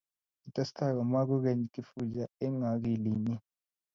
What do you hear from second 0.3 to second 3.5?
Kitestai komwa kokeny Kifuja eng akilinyi